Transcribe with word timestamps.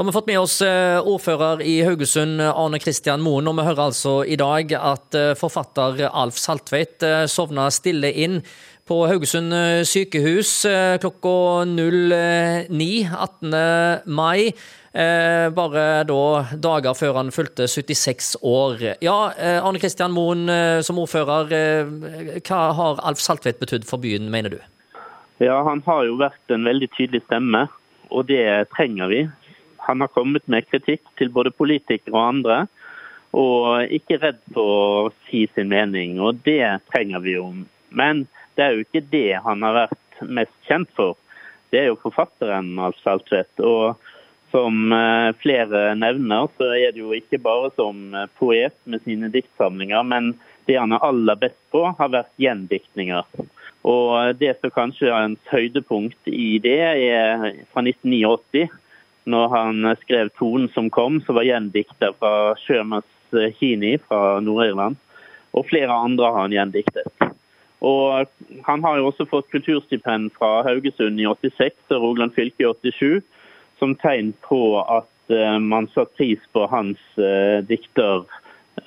Da 0.00 0.02
har 0.02 0.12
vi 0.12 0.12
fått 0.16 0.26
med 0.30 0.40
oss 0.40 0.62
eh, 0.64 0.98
ordfører 1.04 1.60
i 1.60 1.74
Haugesund, 1.84 2.40
Arne 2.40 2.78
Kristian 2.80 3.20
Moen, 3.20 3.50
og 3.50 3.58
vi 3.58 3.66
hører 3.66 3.82
altså 3.90 4.12
i 4.24 4.38
dag 4.40 4.70
at 4.72 5.16
eh, 5.18 5.34
forfatter 5.36 5.98
Alf 6.08 6.38
Saltveit 6.40 7.04
eh, 7.04 7.26
sovna 7.28 7.66
stille 7.68 8.08
inn 8.08 8.38
på 8.88 8.96
Haugesund 9.10 9.52
sykehus 9.84 10.54
klokka 11.02 11.34
09 11.68 12.70
18. 13.12 13.52
mai. 14.08 14.48
Bare 15.58 15.84
da 16.08 16.22
dager 16.64 16.96
før 16.96 17.18
han 17.20 17.30
fylte 17.30 17.68
76 17.68 18.32
år. 18.40 18.80
Ja, 19.04 19.18
Arne 19.60 19.82
Kristian 19.84 20.16
Moen 20.16 20.48
som 20.82 20.98
ordfører, 20.98 21.52
hva 22.40 22.62
har 22.80 23.04
Alf 23.04 23.20
Saltveit 23.20 23.60
betydd 23.60 23.84
for 23.86 24.00
byen, 24.00 24.32
mener 24.32 24.56
du? 24.56 24.58
Ja, 25.44 25.60
Han 25.68 25.84
har 25.84 26.08
jo 26.08 26.16
vært 26.24 26.56
en 26.56 26.64
veldig 26.66 26.88
tydelig 26.96 27.20
stemme, 27.28 27.66
og 28.10 28.26
det 28.32 28.42
trenger 28.72 29.12
vi. 29.12 29.22
Han 29.86 30.04
har 30.04 30.12
kommet 30.12 30.46
med 30.48 30.68
kritikk 30.70 31.02
til 31.18 31.32
både 31.32 31.52
politikere 31.54 32.14
og 32.14 32.26
andre, 32.26 32.58
og 33.36 33.92
ikke 33.94 34.18
redd 34.22 34.40
for 34.54 34.70
å 34.74 35.10
si 35.28 35.44
sin 35.54 35.70
mening. 35.70 36.18
Og 36.20 36.42
det 36.46 36.64
trenger 36.90 37.22
vi 37.24 37.36
jo. 37.36 37.48
Men 37.90 38.26
det 38.58 38.64
er 38.64 38.76
jo 38.76 38.86
ikke 38.86 39.06
det 39.12 39.40
han 39.44 39.62
har 39.66 39.76
vært 39.84 40.22
mest 40.26 40.56
kjent 40.68 40.90
for. 40.96 41.16
Det 41.70 41.84
er 41.84 41.90
jo 41.92 42.00
forfatteren 42.02 42.74
Alf 42.82 42.98
Saltvedt. 43.04 43.62
Og 43.62 44.00
som 44.50 44.92
eh, 44.92 45.30
flere 45.38 45.94
nevner, 45.94 46.50
så 46.58 46.72
er 46.74 46.90
det 46.94 47.04
jo 47.04 47.14
ikke 47.14 47.38
bare 47.42 47.70
som 47.76 48.10
eh, 48.14 48.26
poet 48.40 48.74
med 48.90 49.02
sine 49.06 49.30
diktsamlinger, 49.30 50.02
men 50.02 50.32
det 50.66 50.78
han 50.78 50.94
er 50.94 51.06
aller 51.06 51.38
best 51.38 51.58
på, 51.70 51.84
har 51.98 52.12
vært 52.12 52.34
gjendiktninger. 52.42 53.46
Og 53.86 54.36
det 54.36 54.56
som 54.58 54.72
kanskje 54.74 55.08
er 55.08 55.22
hans 55.22 55.52
høydepunkt 55.52 56.28
i 56.28 56.58
det, 56.62 56.80
er 56.82 57.46
fra 57.72 57.84
1989 57.86 58.66
når 59.24 59.48
han 59.48 59.96
skrev 60.02 60.30
'Tonen 60.30 60.68
som 60.74 60.90
kom', 60.90 61.20
som 61.26 61.34
var 61.34 61.44
gjendikta 61.44 62.12
fra 62.18 62.54
Sjømanns 62.56 63.58
Kini 63.58 63.98
fra 63.98 64.40
Nord-Irland. 64.40 64.96
Og 65.52 65.66
flere 65.66 65.92
andre 65.92 66.24
har 66.24 66.40
han 66.40 66.54
gjendiktet. 66.54 67.30
Og 67.80 68.26
han 68.66 68.82
har 68.84 68.98
jo 68.98 69.08
også 69.08 69.26
fått 69.28 69.50
kulturstipend 69.50 70.32
fra 70.36 70.62
Haugesund 70.66 71.20
i 71.20 71.26
86 71.26 71.74
og 71.90 72.02
Rogaland 72.02 72.34
fylke 72.36 72.66
i 72.66 72.92
87, 72.92 73.22
som 73.80 73.96
tegn 73.96 74.34
på 74.44 74.80
at 74.82 75.32
uh, 75.32 75.58
man 75.58 75.88
satte 75.94 76.16
pris 76.20 76.42
på 76.52 76.66
hans 76.68 77.00
uh, 77.16 77.64
dikter 77.64 78.26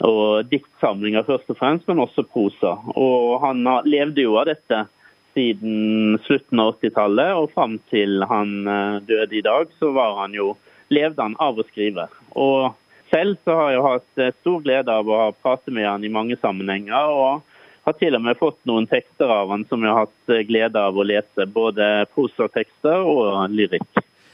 og 0.06 0.50
diktsamlinger 0.50 1.26
først 1.26 1.50
og 1.50 1.58
fremst, 1.58 1.88
men 1.88 2.02
også 2.02 2.26
prosa. 2.26 2.78
Og 2.94 3.42
han 3.44 3.66
levde 3.86 4.26
jo 4.26 4.38
av 4.42 4.48
dette 4.50 4.86
siden 5.34 6.20
slutten 6.26 6.62
av 6.62 6.76
80-tallet 6.78 7.34
og 7.40 7.52
fram 7.54 7.80
til 7.92 8.24
han 8.30 8.54
eh, 8.68 9.00
døde 9.08 9.40
i 9.40 9.44
dag, 9.46 9.72
så 9.80 9.92
var 9.96 10.20
han 10.22 10.36
jo, 10.38 10.54
levde 10.94 11.22
han 11.22 11.38
av 11.42 11.60
å 11.60 11.66
skrive. 11.68 12.08
Og 12.38 12.74
selv 13.14 13.38
så 13.46 13.58
har 13.60 13.74
jeg 13.74 13.88
hatt 13.88 14.22
eh, 14.22 14.36
stor 14.42 14.62
glede 14.66 14.94
av 14.94 15.10
å 15.10 15.20
ha 15.26 15.34
pratet 15.34 15.74
med 15.74 15.90
han 15.90 16.06
i 16.06 16.14
mange 16.14 16.38
sammenhenger. 16.42 17.10
og 17.10 17.42
har 17.84 17.98
til 18.00 18.16
og 18.16 18.24
med 18.24 18.40
fått 18.40 18.62
noen 18.70 18.86
tekster 18.88 19.28
av 19.28 19.50
han 19.52 19.66
som 19.68 19.84
jeg 19.84 19.92
har 19.92 20.06
hatt 20.06 20.32
eh, 20.32 20.46
glede 20.48 20.80
av 20.80 20.98
å 20.98 21.06
lese. 21.08 21.48
Både 21.52 22.08
prosatekster 22.16 23.04
og 23.04 23.52
lyrikk. 23.52 23.90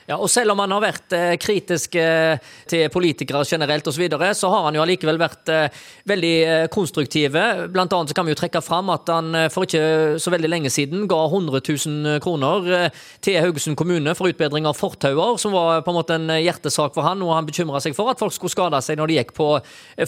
Ja, 0.10 0.16
og 0.18 0.30
Selv 0.34 0.56
om 0.56 0.62
han 0.64 0.72
har 0.74 0.82
vært 0.82 1.14
eh, 1.14 1.36
kritisk 1.38 1.94
eh, 2.02 2.40
til 2.70 2.88
politikere 2.90 3.44
generelt 3.46 3.86
osv., 3.86 4.00
så, 4.00 4.02
videre, 4.02 4.30
så 4.34 4.50
har 4.50 4.64
han 4.66 4.78
jo 4.78 4.82
allikevel 4.82 5.20
vært 5.22 5.52
eh, 5.54 5.82
veldig 6.10 6.70
konstruktive. 6.74 7.44
Blant 7.70 7.94
annet 7.94 8.10
så 8.10 8.18
kan 8.18 8.26
vi 8.26 8.34
jo 8.34 8.40
trekke 8.40 8.62
fram 8.64 8.90
at 8.94 9.12
han 9.12 9.36
for 9.54 9.68
ikke 9.68 10.18
så 10.24 10.32
veldig 10.34 10.50
lenge 10.50 10.72
siden 10.74 11.04
ga 11.12 11.20
100 11.28 11.62
000 11.62 12.24
kroner 12.24 12.90
til 13.22 13.38
Haugesund 13.44 13.78
kommune 13.78 14.16
for 14.18 14.32
utbedring 14.32 14.66
av 14.70 14.80
fortauer, 14.80 15.38
som 15.42 15.54
var 15.54 15.84
på 15.86 15.94
en 15.94 16.00
måte 16.00 16.18
en 16.18 16.32
hjertesak 16.40 16.96
for 16.96 17.06
han, 17.06 17.22
og 17.26 17.36
han 17.36 17.50
bekymra 17.50 17.84
seg 17.84 17.98
for 17.98 18.10
at 18.10 18.22
folk 18.24 18.34
skulle 18.34 18.56
skade 18.56 18.82
seg 18.86 18.98
når 18.98 19.12
de 19.12 19.20
gikk 19.20 19.36
på 19.38 19.52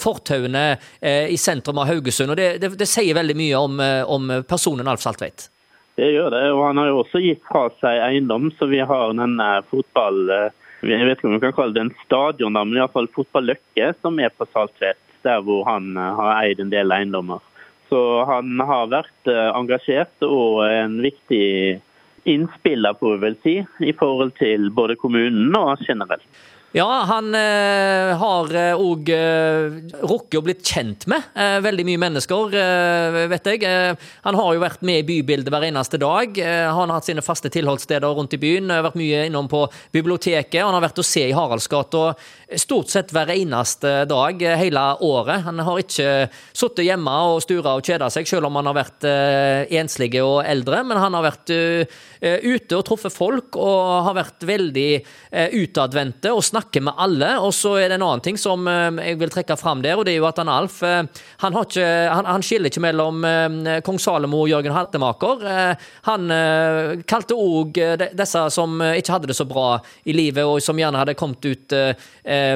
fortauene 0.01 0.65
i 1.03 1.37
sentrum 1.41 1.83
av 1.83 1.91
Haugesund. 1.91 2.33
og 2.33 2.39
Det, 2.39 2.53
det, 2.63 2.73
det 2.79 2.89
sier 2.89 3.17
veldig 3.17 3.37
mye 3.37 3.65
om, 3.67 3.81
om 4.17 4.37
personen 4.47 4.89
Alf 4.89 5.03
Saltveit. 5.03 5.51
Det 6.01 6.07
gjør 6.15 6.33
det. 6.33 6.45
Og 6.55 6.63
han 6.65 6.79
har 6.81 6.89
jo 6.89 7.01
også 7.03 7.21
gitt 7.21 7.43
fra 7.45 7.67
seg 7.77 7.99
eiendom, 8.01 8.49
så 8.57 8.65
vi 8.71 8.81
har 8.81 9.13
denne 9.13 9.49
fotball... 9.69 10.23
Eh, 10.33 10.49
jeg 10.81 11.05
vet 11.05 11.19
ikke 11.19 11.27
om 11.29 11.35
vi 11.35 11.43
kan 11.43 11.53
kalle 11.53 11.75
det 11.75 11.83
en 11.83 11.91
stadion, 12.01 12.55
men 12.57 12.79
iallfall 12.79 13.05
fotballøkke 13.13 13.91
som 14.01 14.17
er 14.17 14.33
på 14.33 14.47
Saltvedt. 14.49 14.97
Der 15.21 15.43
hvor 15.45 15.61
han 15.67 15.91
eh, 15.93 16.15
har 16.17 16.39
eid 16.39 16.63
en 16.63 16.73
del 16.73 16.89
eiendommer. 16.95 17.43
Så 17.91 18.01
han 18.25 18.57
har 18.65 18.89
vært 18.89 19.29
eh, 19.29 19.51
engasjert 19.53 20.25
og 20.25 20.63
en 20.65 20.97
viktig 21.05 21.45
innspiller, 22.31 22.97
på 22.97 23.13
vi 23.13 23.21
vel 23.27 23.37
si, 23.45 23.55
i 23.85 23.93
forhold 24.01 24.33
til 24.41 24.71
både 24.73 24.97
kommunen 24.97 25.53
og 25.59 25.85
generelt. 25.85 26.25
Ja, 26.71 26.87
han 27.03 27.33
eh, 27.35 28.13
har 28.15 28.53
òg 28.79 29.09
eh, 29.11 29.19
eh, 29.19 29.73
rukket 30.07 30.37
å 30.39 30.41
blitt 30.45 30.61
kjent 30.63 31.03
med 31.11 31.25
eh, 31.35 31.57
veldig 31.59 31.83
mye 31.83 31.99
mennesker, 31.99 32.53
eh, 32.55 33.17
vet 33.27 33.49
jeg. 33.49 33.65
Eh, 33.67 34.05
han 34.23 34.37
har 34.39 34.53
jo 34.55 34.61
vært 34.63 34.85
med 34.87 35.01
i 35.01 35.07
bybildet 35.09 35.51
hver 35.51 35.65
eneste 35.67 35.99
dag. 35.99 36.39
han 36.39 36.87
har 36.87 36.93
hatt 36.95 37.09
sine 37.09 37.23
faste 37.25 37.51
tilholdssteder 37.51 38.15
rundt 38.15 38.37
i 38.37 38.39
byen. 38.39 38.71
Vært 38.85 38.95
mye 38.95 39.25
innom 39.27 39.49
på 39.51 39.65
biblioteket. 39.91 40.61
Han 40.63 40.77
har 40.77 40.85
vært 40.85 41.01
å 41.03 41.05
se 41.05 41.25
i 41.27 41.35
Haraldsgata 41.35 42.13
stort 42.55 42.91
sett 42.93 43.11
hver 43.11 43.33
eneste 43.35 44.05
dag 44.07 44.39
hele 44.39 44.85
året. 45.03 45.43
Han 45.49 45.59
har 45.59 45.83
ikke 45.83 46.07
sittet 46.55 46.87
hjemme 46.87 47.17
og 47.33 47.43
stura 47.43 47.75
og 47.75 47.83
kjeda 47.83 48.07
seg, 48.13 48.31
selv 48.31 48.47
om 48.47 48.61
han 48.61 48.71
har 48.71 48.79
vært 48.79 49.09
enslige 49.75 50.23
og 50.23 50.39
eldre. 50.47 50.85
Men 50.87 51.03
han 51.03 51.19
har 51.19 51.27
vært 51.27 51.51
ute 51.51 52.79
og 52.79 52.87
truffet 52.87 53.15
folk, 53.15 53.59
og 53.59 54.07
har 54.07 54.19
vært 54.21 54.47
veldig 54.47 54.89
utadvendte 55.59 56.31
og 56.31 56.43
snakket 56.45 56.60
snakker 56.61 56.81
med 56.81 56.93
alle. 56.97 57.39
Og 57.39 57.53
så 57.53 57.75
er 57.79 57.89
det 57.89 57.97
en 57.97 58.05
annen 58.05 58.21
ting 58.21 58.37
som 58.37 58.67
eh, 58.67 58.91
jeg 59.09 59.19
vil 59.19 59.31
trekke 59.31 59.57
fram 59.57 59.81
der, 59.81 59.97
og 59.97 60.05
det 60.05 60.13
er 60.13 60.21
jo 60.21 60.27
at 60.29 60.37
han 60.37 60.49
Alf 60.49 60.81
eh, 60.83 61.03
han, 61.41 61.57
ikke, 61.57 61.85
han, 62.11 62.25
han 62.25 62.41
skiller 62.41 62.69
ikke 62.69 62.83
mellom 62.83 63.25
eh, 63.25 63.81
kong 63.83 63.99
Salomo 63.99 64.43
og 64.43 64.49
Jørgen 64.49 64.73
Haltemaker. 64.75 65.43
Han 66.05 66.31
kalte 67.07 67.35
òg 67.35 67.77
disse 68.17 68.41
som 68.53 68.81
ikke 68.81 69.13
hadde 69.13 69.29
det 69.29 69.35
så 69.37 69.45
bra 69.45 69.79
i 70.05 70.13
livet, 70.13 70.43
og 70.45 70.61
som 70.63 70.77
gjerne 70.77 70.99
hadde 70.99 71.15
kommet 71.17 71.45
ut 71.45 71.73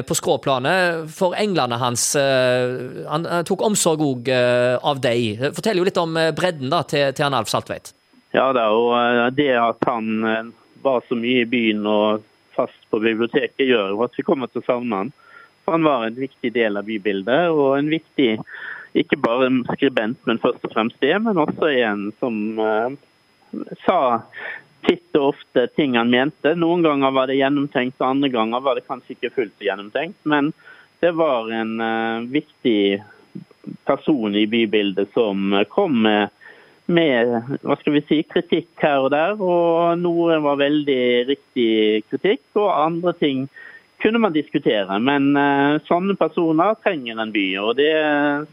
på 0.06 0.16
skråplanet, 0.16 1.06
for 1.12 1.36
englene 1.38 1.78
hans. 1.80 2.04
Han 2.16 3.26
tok 3.46 3.64
omsorg 3.66 4.02
òg 4.04 4.30
av 4.30 5.00
deg. 5.02 5.42
Fortell 5.56 5.80
jo 5.80 5.86
litt 5.86 6.00
om 6.00 6.16
bredden 6.36 6.72
da, 6.72 6.82
til, 6.88 7.10
til 7.16 7.26
han 7.26 7.36
Alf 7.38 7.50
Saltveit. 7.52 7.92
Ja, 8.36 8.50
det, 8.56 8.66
og 8.66 9.36
det 9.38 9.50
at 9.60 9.88
han 9.88 10.52
var 10.84 11.04
så 11.08 11.18
mye 11.18 11.44
i 11.44 11.50
byen 11.50 11.86
og 11.90 12.26
fast 12.56 12.90
på 12.90 13.00
biblioteket, 13.02 13.66
gjør 13.68 13.94
jo 13.94 14.04
at 14.06 14.16
vi 14.16 14.24
kommer 14.26 14.50
til 14.50 14.62
å 14.62 14.68
savne 14.68 15.02
han. 15.02 15.12
For 15.64 15.76
han 15.76 15.86
var 15.86 16.06
en 16.06 16.18
viktig 16.18 16.52
del 16.54 16.78
av 16.78 16.86
bybildet, 16.86 17.50
og 17.52 17.76
en 17.78 17.90
viktig 17.90 18.30
ikke 18.96 19.18
bare 19.20 19.50
skribent, 19.74 20.20
men 20.28 20.40
først 20.40 20.64
og 20.64 20.72
fremst 20.72 21.02
det, 21.04 21.12
men 21.20 21.40
også 21.42 21.68
en 21.82 22.06
som 22.20 22.38
uh, 22.60 22.94
sa 23.84 23.98
titt 24.86 25.18
og 25.18 25.34
ofte 25.34 25.66
ting 25.74 25.98
han 25.98 26.12
mente. 26.12 26.54
Noen 26.56 26.84
ganger 26.86 27.12
var 27.12 27.28
det 27.28 27.40
gjennomtenkt, 27.40 27.98
og 28.00 28.08
andre 28.08 28.30
ganger 28.32 28.62
var 28.64 28.78
det 28.78 28.86
kanskje 28.86 29.16
ikke 29.16 29.34
fullt 29.34 29.66
gjennomtenkt. 29.66 30.18
Men 30.24 30.52
det 31.02 31.12
var 31.18 31.50
en 31.52 31.76
uh, 31.82 32.24
viktig 32.30 33.02
person 33.84 34.36
i 34.38 34.46
bybildet 34.46 35.10
som 35.14 35.50
kom 35.72 35.98
med 36.06 36.30
med 36.86 37.32
hva 37.62 37.76
skal 37.80 37.96
vi 37.96 38.02
si, 38.08 38.18
kritikk 38.30 38.68
her 38.82 39.06
og 39.06 39.12
der. 39.14 39.38
og 39.40 39.98
Noe 40.00 40.38
var 40.44 40.60
veldig 40.60 41.02
riktig 41.30 41.70
kritikk, 42.10 42.44
og 42.58 42.70
andre 42.70 43.14
ting 43.20 43.46
kunne 44.02 44.20
man 44.22 44.36
diskutere. 44.36 44.98
Men 45.02 45.32
uh, 45.38 45.82
sånne 45.88 46.18
personer 46.20 46.76
trenger 46.84 47.18
en 47.22 47.34
by, 47.34 47.46
og 47.62 47.76
det 47.80 47.90
er 47.96 48.46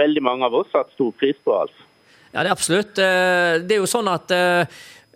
veldig 0.00 0.24
mange 0.24 0.48
av 0.48 0.56
oss 0.62 0.72
hatt 0.74 0.90
stor 0.96 1.14
pris 1.20 1.38
på. 1.44 1.54
altså. 1.66 1.88
Ja, 2.32 2.42
det 2.42 2.50
er 2.50 2.56
absolutt. 2.56 2.98
Eh, 3.00 3.62
det 3.64 3.76
er 3.76 3.80
jo 3.80 3.88
sånn 3.88 4.10
at 4.12 4.32
Eh, 4.34 4.66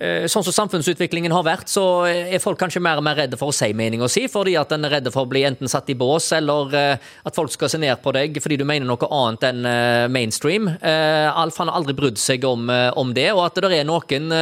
sånn 0.01 0.45
som 0.47 0.55
samfunnsutviklingen 0.55 1.33
har 1.35 1.45
vært, 1.45 1.69
så 1.69 1.85
er 2.09 2.41
folk 2.41 2.57
kanskje 2.61 2.81
mer 2.81 3.01
og 3.01 3.05
mer 3.05 3.19
redde 3.21 3.37
for 3.37 3.53
å 3.53 3.57
si 3.57 3.69
meninga 3.77 4.09
si, 4.09 4.23
fordi 4.33 4.55
at 4.57 4.73
en 4.73 4.89
er 4.89 4.95
redde 4.97 5.13
for 5.13 5.27
å 5.27 5.31
bli 5.31 5.43
enten 5.45 5.69
satt 5.69 5.91
i 5.93 5.97
bås, 5.99 6.31
eller 6.37 6.77
eh, 6.77 7.11
at 7.29 7.37
folk 7.37 7.53
skal 7.53 7.69
se 7.73 7.81
ned 7.83 8.01
på 8.01 8.15
deg 8.17 8.41
fordi 8.41 8.57
du 8.61 8.65
mener 8.69 8.89
noe 8.89 9.11
annet 9.13 9.47
enn 9.51 9.69
eh, 9.69 10.09
mainstream. 10.13 10.71
Alf 10.81 11.61
han 11.61 11.69
har 11.69 11.77
aldri 11.77 11.95
brydd 11.99 12.21
seg 12.21 12.45
om, 12.49 12.71
om 12.71 13.15
det, 13.17 13.29
og 13.35 13.45
at 13.45 13.61
det 13.61 13.73
er 13.77 13.89
noen 13.89 14.33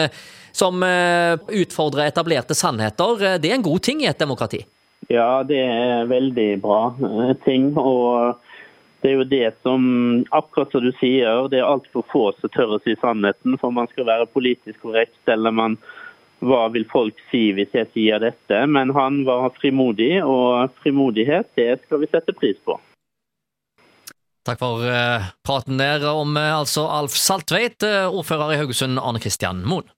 som 0.55 0.83
utfordrer 0.83 2.09
etablerte 2.09 2.55
sannheter, 2.57 3.39
det 3.43 3.51
er 3.51 3.59
en 3.59 3.67
god 3.67 3.83
ting 3.85 4.03
i 4.03 4.09
et 4.11 4.19
demokrati. 4.19 4.63
Ja, 5.11 5.43
det 5.47 5.61
er 5.63 6.09
veldig 6.11 6.49
bra 6.63 6.81
ting. 7.45 7.73
og 7.79 8.39
det 9.03 9.11
er 9.11 9.21
jo 9.21 9.27
det 9.31 9.51
som, 9.63 9.83
akkurat 10.35 10.73
som 10.73 10.83
du 10.83 10.91
sier, 10.99 11.47
det 11.53 11.61
er 11.61 11.69
altfor 11.69 12.07
få 12.11 12.25
som 12.41 12.51
tør 12.55 12.77
å 12.77 12.83
si 12.83 12.97
sannheten. 12.99 13.55
For 13.61 13.75
man 13.75 13.91
skal 13.93 14.09
være 14.09 14.31
politisk 14.33 14.83
korrekt, 14.83 15.21
eller 15.31 15.55
man, 15.55 15.77
hva 16.43 16.67
vil 16.75 16.87
folk 16.91 17.19
si 17.31 17.49
hvis 17.55 17.75
jeg 17.77 17.91
sier 17.95 18.23
dette? 18.23 18.63
Men 18.67 18.91
han 18.97 19.23
var 19.29 19.53
frimodig, 19.59 20.17
og 20.25 20.75
frimodighet 20.83 21.51
det 21.59 21.71
skal 21.85 22.03
vi 22.03 22.11
sette 22.11 22.35
pris 22.35 22.59
på. 22.67 22.79
Takk 24.49 24.63
for 24.63 24.81
uh, 24.81 25.29
praten 25.45 25.77
der 25.77 26.07
om 26.09 26.33
uh, 26.39 26.59
altså 26.63 26.87
Alf 26.89 27.15
Saltveit, 27.21 27.85
uh, 27.85 28.09
ordfører 28.09 28.55
i 28.55 28.61
Haugesund, 28.63 28.97
Arne 28.97 29.21
Kristian 29.21 29.61
Moen. 29.69 29.91